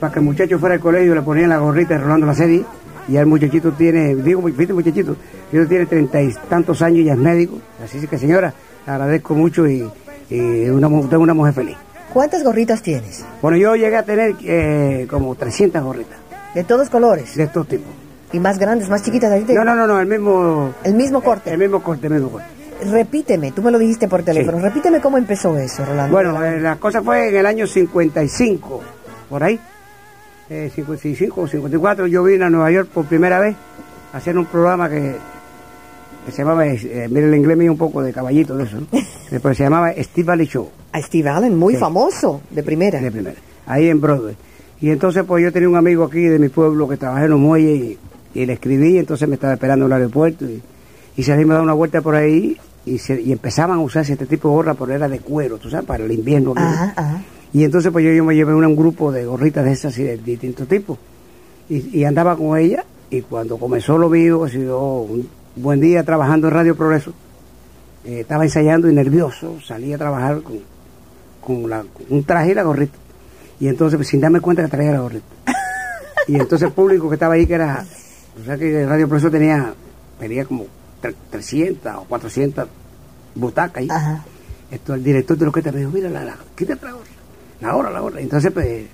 para 0.00 0.12
que 0.12 0.18
el 0.18 0.24
muchacho 0.24 0.58
fuera 0.58 0.74
al 0.74 0.80
colegio 0.80 1.14
le 1.14 1.22
ponían 1.22 1.48
la 1.48 1.58
gorrita 1.58 1.94
de 1.94 2.00
Rolando 2.00 2.26
la 2.26 2.34
serie 2.34 2.64
y 3.08 3.12
ya 3.12 3.20
el 3.20 3.26
muchachito 3.26 3.72
tiene, 3.72 4.14
digo, 4.16 4.42
viste 4.42 4.72
muchachito, 4.72 5.16
tiene 5.50 5.86
treinta 5.86 6.20
y 6.20 6.32
tantos 6.48 6.82
años 6.82 7.00
y 7.00 7.04
ya 7.04 7.12
es 7.12 7.18
médico, 7.18 7.58
así 7.82 8.04
que 8.06 8.18
señora, 8.18 8.52
agradezco 8.86 9.34
mucho 9.34 9.66
y, 9.68 9.88
y 10.30 10.68
una, 10.70 10.88
una 10.88 11.34
mujer 11.34 11.54
feliz. 11.54 11.76
¿Cuántas 12.12 12.42
gorritas 12.44 12.82
tienes? 12.82 13.24
Bueno, 13.42 13.56
yo 13.58 13.76
llegué 13.76 13.96
a 13.96 14.02
tener 14.02 14.34
eh, 14.44 15.06
como 15.10 15.34
300 15.34 15.82
gorritas 15.82 16.16
De 16.54 16.64
todos 16.64 16.88
colores. 16.88 17.34
de 17.36 17.42
estos 17.44 17.66
tipos. 17.68 17.88
Y 18.32 18.40
más 18.40 18.58
grandes, 18.58 18.88
más 18.88 19.02
chiquitas. 19.02 19.30
ahí 19.30 19.42
te- 19.44 19.54
No, 19.54 19.64
no, 19.64 19.74
no, 19.74 19.86
no, 19.86 20.00
el 20.00 20.06
mismo, 20.06 20.72
El 20.82 20.94
mismo 20.94 21.20
corte. 21.22 21.50
el 21.52 21.58
mismo 21.58 21.82
corte, 21.82 22.06
el 22.06 22.14
mismo 22.14 22.30
corte. 22.30 22.46
Repíteme, 22.90 23.52
tú 23.52 23.62
me 23.62 23.70
lo 23.70 23.78
dijiste 23.78 24.06
por 24.08 24.22
teléfono. 24.22 24.58
Sí. 24.58 24.64
Repíteme 24.64 25.00
cómo 25.00 25.16
empezó 25.18 25.56
eso, 25.58 25.84
Rolando. 25.84 26.12
Bueno, 26.12 26.44
eh, 26.44 26.60
la 26.60 26.76
cosa 26.76 27.02
fue 27.02 27.28
en 27.28 27.36
el 27.36 27.46
año 27.46 27.66
55, 27.66 28.80
por 29.30 29.42
ahí. 29.44 29.58
Eh, 30.48 30.70
55 30.74 31.40
o 31.40 31.46
54, 31.48 32.06
yo 32.06 32.22
vine 32.22 32.44
a 32.44 32.50
Nueva 32.50 32.70
York 32.70 32.88
por 32.92 33.04
primera 33.06 33.38
vez 33.40 33.56
a 34.12 34.16
hacer 34.18 34.36
un 34.38 34.46
programa 34.46 34.88
que 34.88 35.14
se 36.32 36.38
llamaba, 36.42 36.66
eh, 36.66 37.08
mire 37.10 37.28
el 37.28 37.34
inglés 37.34 37.56
mío 37.56 37.72
un 37.72 37.78
poco 37.78 38.02
de 38.02 38.12
caballito 38.12 38.56
de 38.56 38.64
eso, 38.64 38.76
¿no? 38.80 38.86
Después 39.30 39.56
se 39.56 39.64
llamaba 39.64 39.92
Steve 39.98 40.26
Valley 40.26 40.46
Show. 40.46 40.68
A 40.92 41.00
Steve 41.02 41.28
Allen, 41.28 41.56
muy 41.56 41.74
Sí. 41.74 41.80
famoso, 41.80 42.40
de 42.50 42.62
primera. 42.62 43.00
de 43.00 43.10
primera, 43.10 43.36
ahí 43.66 43.88
en 43.88 44.00
Broadway. 44.00 44.34
Y 44.80 44.90
entonces 44.90 45.24
pues 45.26 45.42
yo 45.42 45.52
tenía 45.52 45.68
un 45.68 45.76
amigo 45.76 46.04
aquí 46.04 46.20
de 46.20 46.38
mi 46.38 46.48
pueblo 46.48 46.86
que 46.88 46.96
trabajaba 46.96 47.24
en 47.24 47.30
los 47.30 47.40
muelles 47.40 47.98
y, 48.34 48.40
y 48.40 48.46
le 48.46 48.52
escribí, 48.54 48.98
entonces 48.98 49.26
me 49.28 49.34
estaba 49.36 49.54
esperando 49.54 49.86
en 49.86 49.92
el 49.92 49.96
aeropuerto 49.98 50.44
y, 50.44 50.60
y 51.16 51.22
salimos 51.22 51.52
a 51.52 51.54
dar 51.54 51.62
una 51.62 51.72
vuelta 51.72 52.00
por 52.02 52.14
ahí 52.14 52.56
y, 52.84 52.98
se- 52.98 53.20
y 53.20 53.32
empezaban 53.32 53.78
a 53.78 53.82
usarse 53.82 54.12
este 54.12 54.26
tipo 54.26 54.48
de 54.48 54.54
gorra, 54.54 54.74
pero 54.74 54.92
era 54.92 55.08
de 55.08 55.18
cuero, 55.20 55.56
tú 55.58 55.70
sabes, 55.70 55.86
para 55.86 56.04
el 56.04 56.12
invierno. 56.12 56.52
Ajá, 56.56 56.92
ajá. 56.94 57.22
Y 57.52 57.64
entonces 57.64 57.90
pues 57.90 58.04
yo, 58.04 58.12
yo 58.12 58.22
me 58.24 58.34
llevé 58.34 58.54
una- 58.54 58.68
un 58.68 58.76
grupo 58.76 59.10
de 59.10 59.24
gorritas 59.24 59.64
de 59.64 59.72
esas 59.72 59.96
y 59.98 60.02
de 60.02 60.18
distintos 60.18 60.68
tipos. 60.68 60.98
Y, 61.70 61.98
y 62.00 62.04
andaba 62.04 62.36
con 62.36 62.56
ella 62.58 62.84
y 63.10 63.22
cuando 63.22 63.56
comenzó 63.56 63.96
lo 63.96 64.08
mío, 64.10 64.44
ha 64.44 64.48
sido 64.50 65.00
un 65.00 65.26
buen 65.56 65.80
día 65.80 66.02
trabajando 66.04 66.48
en 66.48 66.54
Radio 66.54 66.76
Progreso, 66.76 67.12
eh, 68.04 68.20
estaba 68.20 68.44
ensayando 68.44 68.88
y 68.88 68.94
nervioso, 68.94 69.58
salí 69.64 69.92
a 69.92 69.98
trabajar 69.98 70.42
con, 70.42 70.60
con, 71.40 71.68
la- 71.68 71.82
con 71.82 72.06
un 72.10 72.24
traje 72.24 72.52
y 72.52 72.54
la 72.54 72.62
gorrita. 72.62 72.96
Y 73.58 73.68
entonces 73.68 73.96
pues, 73.96 74.08
sin 74.08 74.20
darme 74.20 74.40
cuenta 74.40 74.62
que 74.62 74.68
traía 74.68 74.92
la 74.92 75.00
gorrita. 75.00 75.24
Y 76.28 76.34
entonces 76.36 76.68
el 76.68 76.72
público 76.74 77.08
que 77.08 77.14
estaba 77.14 77.34
ahí, 77.34 77.46
que 77.46 77.54
era, 77.54 77.84
o 78.40 78.44
sea 78.44 78.56
que 78.58 78.84
Radio 78.86 79.08
Progreso 79.08 79.30
tenía, 79.30 79.72
tenía 80.18 80.44
como 80.44 80.66
tre- 81.02 81.14
300 81.30 81.94
o 81.96 82.04
400 82.04 82.68
butacas 83.34 83.76
ahí 83.78 83.88
Ajá. 83.90 84.24
esto 84.70 84.94
el 84.94 85.04
director 85.04 85.36
de 85.36 85.44
la 85.44 85.48
orquesta 85.50 85.72
me 85.72 85.78
dijo, 85.78 85.90
mira, 85.92 86.08
la, 86.10 86.24
la, 86.24 86.36
quítate 86.56 86.84
la 86.84 86.92
gorra, 86.92 87.04
la 87.60 87.76
hora, 87.76 87.90
la 87.90 88.02
hora. 88.02 88.20
Entonces, 88.20 88.50
pues, 88.52 88.86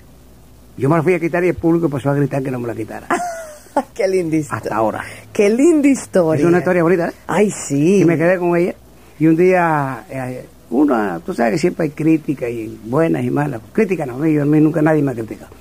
yo 0.77 0.89
me 0.89 0.95
la 0.97 1.03
fui 1.03 1.13
a 1.15 1.19
quitar 1.19 1.43
y 1.43 1.49
el 1.49 1.55
público 1.55 1.87
empezó 1.87 2.09
a 2.09 2.13
gritar 2.13 2.41
que 2.43 2.51
no 2.51 2.59
me 2.59 2.67
la 2.67 2.75
quitara. 2.75 3.07
Qué 3.93 4.07
linda 4.07 4.35
historia. 4.37 4.57
Hasta 4.63 4.75
ahora. 4.75 5.03
Qué 5.31 5.49
linda 5.49 5.87
historia. 5.87 6.41
Es 6.41 6.47
una 6.47 6.59
historia 6.59 6.83
bonita, 6.83 7.09
¿eh? 7.09 7.13
Ay, 7.27 7.51
sí. 7.51 8.01
Y 8.01 8.05
me 8.05 8.17
quedé 8.17 8.37
con 8.37 8.55
ella. 8.55 8.73
Y 9.19 9.27
un 9.27 9.35
día, 9.35 10.05
eh, 10.09 10.45
una, 10.69 11.19
tú 11.19 11.33
sabes 11.33 11.53
que 11.53 11.57
siempre 11.59 11.83
hay 11.85 11.89
críticas 11.91 12.49
y 12.49 12.79
buenas 12.85 13.23
y 13.23 13.29
malas. 13.29 13.61
Críticas 13.71 14.07
no, 14.07 14.17
mí, 14.17 14.37
a 14.37 14.45
mí 14.45 14.59
nunca 14.59 14.81
nadie 14.81 15.01
me 15.01 15.11
ha 15.11 15.15
criticado. 15.15 15.51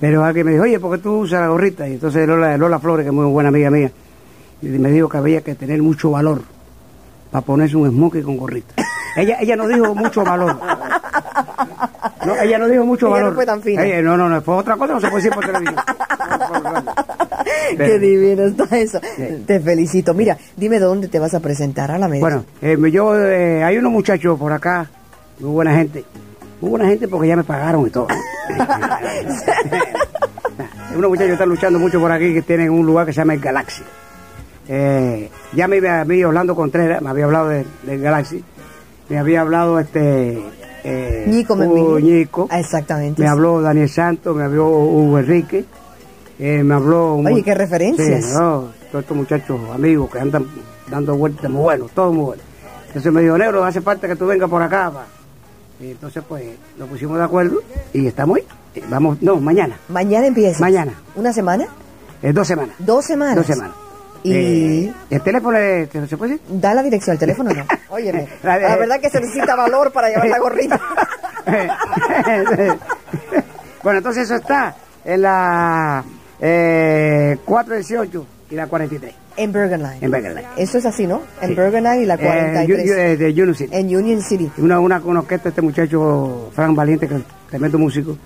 Pero 0.00 0.24
alguien 0.24 0.44
me 0.46 0.52
dijo, 0.52 0.64
oye, 0.64 0.78
¿por 0.78 0.96
qué 0.96 1.02
tú 1.02 1.18
usas 1.20 1.40
la 1.40 1.48
gorrita? 1.48 1.88
Y 1.88 1.94
entonces 1.94 2.26
Lola, 2.28 2.56
Lola 2.58 2.78
Flores, 2.78 3.04
que 3.04 3.08
es 3.08 3.14
muy 3.14 3.24
buena 3.26 3.48
amiga 3.48 3.70
mía, 3.70 3.90
y 4.60 4.66
me 4.66 4.90
dijo 4.90 5.08
que 5.08 5.16
había 5.16 5.40
que 5.40 5.54
tener 5.54 5.80
mucho 5.80 6.10
valor 6.10 6.42
para 7.30 7.44
ponerse 7.44 7.76
un 7.76 7.88
smoking 7.88 8.22
con 8.22 8.36
gorrita. 8.36 8.74
ella, 9.16 9.38
ella 9.40 9.56
no 9.56 9.66
dijo 9.68 9.94
mucho 9.94 10.22
valor. 10.22 10.58
No, 12.26 12.34
ella 12.36 12.58
no 12.58 12.68
dijo 12.68 12.84
mucho 12.84 13.06
Ella 13.06 13.16
no 13.16 13.20
valor. 13.22 13.34
fue 13.36 13.46
tan 13.46 13.62
fina. 13.62 13.84
Ella- 13.86 14.02
no, 14.02 14.16
no, 14.18 14.28
no, 14.28 14.42
fue 14.42 14.56
otra 14.56 14.76
cosa, 14.76 14.94
no 14.94 15.00
se 15.00 15.08
puede 15.08 15.22
decir 15.22 15.32
por 15.34 15.46
televisión. 15.46 15.76
Qué 17.76 17.98
divino 17.98 18.44
está 18.44 18.76
eso. 18.78 19.00
Sí. 19.16 19.44
Te 19.46 19.60
felicito. 19.60 20.14
Mira, 20.14 20.36
dime 20.56 20.78
dónde 20.78 21.08
te 21.08 21.18
vas 21.18 21.34
a 21.34 21.40
presentar 21.40 21.90
a 21.90 21.98
la 21.98 22.08
mesa. 22.08 22.20
Bueno, 22.20 22.44
eh, 22.62 22.76
yo, 22.90 23.16
eh, 23.18 23.62
hay 23.64 23.78
unos 23.78 23.92
muchachos 23.92 24.38
por 24.38 24.52
acá, 24.52 24.90
muy 25.40 25.50
buena 25.50 25.74
gente. 25.74 26.04
Muy 26.60 26.70
buena 26.70 26.86
gente 26.86 27.06
porque 27.08 27.28
ya 27.28 27.36
me 27.36 27.44
pagaron 27.44 27.86
y 27.86 27.90
todo. 27.90 28.08
unos 30.96 31.10
muchachos 31.10 31.32
están 31.32 31.48
luchando 31.48 31.78
mucho 31.78 32.00
por 32.00 32.10
aquí 32.10 32.32
que 32.32 32.42
tienen 32.42 32.70
un 32.70 32.86
lugar 32.86 33.06
que 33.06 33.12
se 33.12 33.18
llama 33.18 33.34
el 33.34 33.40
Galaxy. 33.40 33.82
Eh, 34.68 35.30
ya 35.54 35.68
me 35.68 35.76
había 35.76 36.00
a 36.00 36.04
mí 36.04 36.24
Orlando 36.24 36.54
Contreras, 36.56 37.00
me 37.02 37.10
había 37.10 37.24
hablado 37.26 37.48
de- 37.50 37.66
del 37.84 38.00
Galaxy. 38.00 38.42
Me 39.08 39.18
había 39.18 39.42
hablado 39.42 39.78
este... 39.78 40.42
Eh, 40.82 41.24
Ñico 41.28 41.54
Hugo. 41.54 41.98
Ñico. 42.00 42.48
Ah, 42.50 42.58
exactamente. 42.60 43.20
Me 43.20 43.26
sí. 43.28 43.32
habló 43.32 43.60
Daniel 43.60 43.88
Santos, 43.88 44.34
me 44.36 44.44
habló 44.44 44.68
Hugo 44.68 45.18
Enrique. 45.18 45.64
Eh, 46.38 46.62
me 46.62 46.74
habló... 46.74 47.16
Oye, 47.16 47.42
qué 47.42 47.54
referencias. 47.54 48.24
Sí, 48.26 48.32
no, 48.34 48.70
todos 48.90 49.02
estos 49.04 49.16
muchachos 49.16 49.60
amigos 49.74 50.10
que 50.10 50.18
andan 50.20 50.46
dando 50.88 51.16
vueltas 51.16 51.50
muy 51.50 51.62
buenos, 51.62 51.90
todos 51.92 52.14
muy 52.14 52.24
buenos. 52.26 52.44
Entonces 52.88 53.12
me 53.12 53.22
dijo, 53.22 53.36
Negro, 53.36 53.64
hace 53.64 53.80
falta 53.80 54.06
que 54.08 54.16
tú 54.16 54.26
vengas 54.26 54.48
por 54.48 54.62
acá. 54.62 54.90
pa". 54.90 55.06
Y 55.80 55.90
entonces 55.90 56.22
pues 56.26 56.44
nos 56.78 56.88
pusimos 56.88 57.18
de 57.18 57.24
acuerdo 57.24 57.60
y 57.92 58.06
estamos 58.06 58.38
ahí. 58.38 58.44
Eh, 58.74 58.84
Vamos, 58.88 59.20
no, 59.22 59.36
mañana, 59.36 59.76
Mañana 59.88 60.26
empieza. 60.26 60.60
Mañana. 60.60 60.92
¿Una 61.14 61.32
semana? 61.32 61.66
eh, 62.22 62.32
dos 62.32 62.46
semanas. 62.46 62.74
Dos 62.78 63.04
semanas. 63.04 63.36
Dos 63.36 63.46
semanas. 63.46 63.74
Y 64.22 64.32
Eh, 64.86 64.92
el 65.10 65.20
teléfono, 65.22 65.56
eh, 65.58 65.88
¿se 66.08 66.16
puede 66.16 66.32
decir? 66.32 66.46
da 66.60 66.74
la 66.74 66.82
dirección, 66.82 67.12
el 67.14 67.18
teléfono 67.20 67.50
no. 67.52 67.64
Óyeme, 67.90 68.26
La 68.42 68.58
la 68.58 68.76
verdad 68.76 68.98
que 69.00 69.10
se 69.10 69.20
necesita 69.20 69.54
valor 69.54 69.92
para 69.92 70.08
llevar 70.08 70.28
la 70.28 70.38
gorrita. 70.38 70.80
bueno, 73.82 73.98
entonces 73.98 74.24
eso 74.24 74.34
está 74.36 74.74
en 75.04 75.22
la 75.22 76.04
eh, 76.40 77.36
418 77.44 78.26
y 78.50 78.54
la 78.54 78.66
43. 78.66 79.14
En 79.38 79.52
Bergen 79.52 79.82
Line. 79.82 79.98
En 80.00 80.10
Bergen 80.10 80.34
Line. 80.34 80.48
Eso 80.56 80.78
es 80.78 80.86
así, 80.86 81.06
¿no? 81.06 81.20
En 81.42 81.48
Sí. 81.50 81.54
Bergen 81.54 81.84
Line 81.84 82.02
y 82.02 82.06
la 82.06 82.14
Eh, 82.14 82.18
43. 82.18 82.68
yo- 82.68 82.76
yo, 82.84 82.94
eh, 82.94 83.16
de 83.16 83.26
Union 83.30 83.54
City. 83.54 83.70
en 83.74 83.96
Union 83.96 84.22
City. 84.22 84.50
Una, 84.58 84.80
una 84.80 85.00
con 85.00 85.16
orquesta, 85.16 85.50
este 85.50 85.62
muchacho, 85.62 86.50
Frank 86.54 86.74
Valiente, 86.74 87.06
que 87.08 87.16
es 87.16 87.22
tremendo 87.50 87.78
músico. 87.78 88.16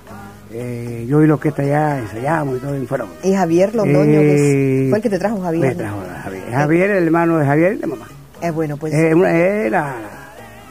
Eh, 0.53 1.07
yo 1.09 1.23
y 1.23 1.27
la 1.29 1.35
orquesta 1.35 1.63
ya 1.63 1.99
ensayamos 2.01 2.59
y 2.59 2.61
todo, 2.61 2.77
y 2.77 2.85
fueron. 2.87 3.09
Y 3.23 3.33
Javier 3.35 3.75
Londoño, 3.75 4.05
que 4.21 4.33
Eh, 4.33 4.85
es- 4.85 4.89
fue 4.91 4.99
el 4.99 5.03
que 5.03 5.11
te 5.11 5.19
trajo 5.19 5.41
Javier. 5.41 5.69
Me 5.69 5.75
trajo 5.75 5.99
Javier. 6.25 6.43
Javier, 6.53 6.91
el 6.91 7.05
hermano 7.05 7.39
de 7.39 7.47
Javier 7.47 7.73
y 7.75 7.77
de 7.79 7.87
mamá. 7.87 8.09
Eh, 8.43 8.51
bueno, 8.51 8.77
pues 8.77 8.93
Eh, 8.95 9.15
una- 9.15 9.31
es 9.37 9.71
la, 9.71 9.95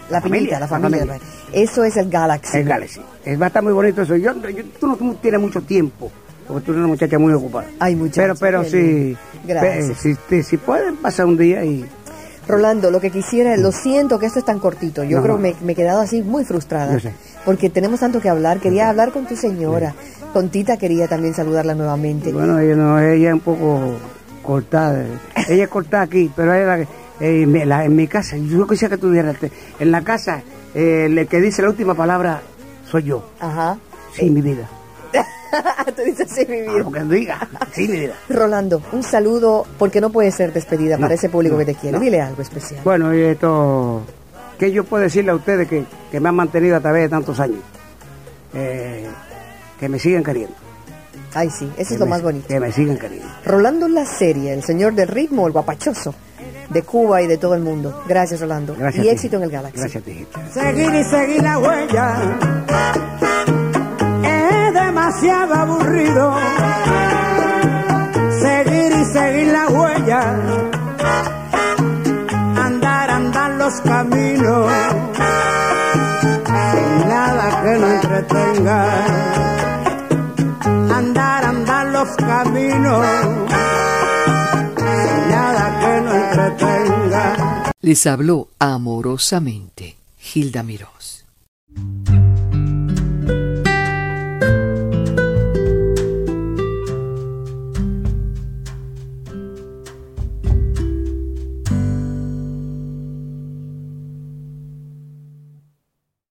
la 0.09 0.21
piñita, 0.21 0.59
la 0.59 0.67
familia. 0.67 0.99
familia. 1.05 1.21
Eso 1.53 1.83
es 1.83 1.95
el 1.97 2.09
Galaxy. 2.09 2.57
El 2.57 2.65
Galaxy. 2.65 3.01
Es, 3.23 3.39
va 3.39 3.45
a 3.45 3.47
estar 3.47 3.63
muy 3.63 3.73
bonito 3.73 4.01
eso. 4.01 4.15
Yo, 4.17 4.33
yo- 4.49 4.63
tú 4.79 4.87
no 4.87 4.95
tú 4.97 5.15
tienes 5.21 5.39
mucho 5.39 5.61
tiempo, 5.61 6.11
porque 6.49 6.65
tú 6.65 6.71
eres 6.71 6.79
una 6.79 6.87
muchacha 6.89 7.17
muy 7.17 7.31
ocupada. 7.31 7.67
Ay, 7.79 7.95
muchacha, 7.95 8.21
Pero, 8.21 8.35
pero 8.35 8.63
sí. 8.65 9.15
Gracias. 9.47 9.97
Si, 10.29 10.43
si 10.43 10.57
pueden 10.57 10.97
pasar 10.97 11.25
un 11.27 11.37
día 11.37 11.63
y. 11.63 11.85
Rolando, 12.47 12.89
lo 12.89 12.99
que 12.99 13.11
quisiera, 13.11 13.55
lo 13.57 13.71
siento 13.71 14.17
que 14.17 14.25
esto 14.25 14.39
es 14.39 14.45
tan 14.45 14.57
cortito. 14.59 15.03
Yo 15.03 15.17
No, 15.17 15.23
creo 15.23 15.35
que 15.37 15.41
me, 15.43 15.55
me 15.61 15.73
he 15.73 15.75
quedado 15.75 16.01
así 16.01 16.23
muy 16.23 16.43
frustrada. 16.45 16.99
Sé. 16.99 17.13
Porque 17.45 17.69
tenemos 17.69 17.99
tanto 17.99 18.19
que 18.19 18.27
hablar. 18.27 18.59
Quería 18.59 18.89
hablar 18.89 19.11
con 19.11 19.27
tu 19.27 19.35
señora. 19.35 19.93
Con 20.33 20.49
Tita 20.49 20.75
quería 20.77 21.07
también 21.07 21.35
saludarla 21.35 21.75
nuevamente. 21.75 22.33
Bueno, 22.33 22.57
ella, 22.59 22.75
no, 22.75 22.99
ella 22.99 23.27
es 23.29 23.33
un 23.35 23.39
poco 23.41 23.97
cortada. 24.41 25.05
Ella 25.47 25.63
es 25.65 25.69
cortada 25.69 26.03
aquí, 26.03 26.31
pero 26.35 26.53
ella, 26.53 26.77
la- 26.77 26.87
eh, 27.19 27.45
me- 27.45 27.65
la- 27.67 27.85
en 27.85 27.95
mi 27.95 28.07
casa, 28.07 28.35
yo 28.37 28.65
quisiera 28.67 28.95
que 28.95 29.01
tuviera. 29.01 29.33
En 29.79 29.91
la 29.91 30.01
casa, 30.03 30.41
eh, 30.73 31.05
el 31.07 31.27
que 31.27 31.39
dice 31.41 31.61
la 31.61 31.69
última 31.69 31.93
palabra 31.93 32.41
soy 32.89 33.03
yo. 33.03 33.29
Ajá. 33.39 33.77
Sí, 34.13 34.27
mi 34.31 34.41
vida. 34.41 34.67
Tú 35.95 36.01
dices 36.03 36.27
sí, 36.33 36.45
mi 36.47 36.61
vida. 36.61 36.71
Lo 36.79 36.91
que 36.91 37.03
diga, 37.03 37.47
sí, 37.73 37.87
mi 37.87 37.99
vida. 38.01 38.13
Rolando, 38.29 38.81
un 38.91 39.03
saludo, 39.03 39.65
porque 39.77 39.99
no 40.01 40.09
puede 40.11 40.31
ser 40.31 40.53
despedida 40.53 40.95
No, 40.97 41.01
para 41.03 41.15
ese 41.15 41.29
público 41.29 41.53
no, 41.53 41.59
que 41.59 41.65
te 41.65 41.75
quiere. 41.75 41.97
no. 41.97 42.03
Dile 42.03 42.21
algo 42.21 42.41
especial. 42.41 42.81
Bueno, 42.83 43.13
y 43.13 43.21
esto, 43.21 44.03
¿qué 44.57 44.71
yo 44.71 44.83
puedo 44.83 45.03
decirle 45.03 45.31
a 45.31 45.35
ustedes 45.35 45.67
que, 45.67 45.85
que 46.11 46.19
me 46.19 46.29
han 46.29 46.35
mantenido 46.35 46.75
a 46.77 46.79
través 46.79 47.03
de 47.03 47.09
tantos 47.09 47.39
años? 47.39 47.59
Eh, 48.53 49.07
que 49.79 49.89
me 49.89 49.99
sigan 49.99 50.23
queriendo. 50.23 50.55
Ay, 51.33 51.49
sí, 51.51 51.71
eso 51.77 51.89
Que 51.89 51.93
es 51.93 51.99
lo 51.99 52.05
me- 52.05 52.09
más 52.11 52.21
bonito. 52.23 52.47
Que 52.47 52.59
me 52.59 52.71
sigan 52.71 52.97
queriendo. 52.97 53.27
Rolando 53.45 53.87
la 53.87 54.05
serie, 54.05 54.53
el 54.53 54.63
señor 54.63 54.93
del 54.93 55.07
ritmo, 55.07 55.45
el 55.47 55.53
guapachoso 55.53 56.15
de 56.69 56.81
Cuba 56.83 57.21
y 57.21 57.27
de 57.27 57.37
todo 57.37 57.55
el 57.55 57.61
mundo. 57.61 58.03
Gracias, 58.07 58.39
Rolando. 58.41 58.75
Gracias. 58.77 59.05
y 59.05 59.09
éxito 59.09 59.37
en 59.37 59.43
el 59.43 59.49
Galaxy. 59.51 59.79
Gracias, 59.79 60.03
tijita. 60.03 60.39
Seguir 60.51 60.93
y 60.93 61.03
seguir 61.03 61.41
la 61.43 61.57
huella 61.59 63.18
demasiado 64.89 65.53
aburrido. 65.53 66.33
Seguir 68.41 68.91
y 68.91 69.05
seguir 69.13 69.47
la 69.53 69.67
huella, 69.67 70.21
andar, 72.65 73.09
andar 73.11 73.51
los 73.51 73.73
caminos, 73.81 74.71
sin 76.71 77.07
nada 77.07 77.61
que 77.61 77.73
no 77.81 77.87
entretenga. 77.97 78.79
Andar, 80.97 81.45
andar 81.45 81.85
los 81.87 82.09
caminos, 82.15 83.05
sin 84.75 85.29
nada 85.29 85.65
que 85.81 86.01
no 86.01 86.11
entretenga. 86.15 87.73
Les 87.81 88.07
habló 88.07 88.47
amorosamente 88.57 89.97
Hilda 90.33 90.63
Miró. 90.63 90.98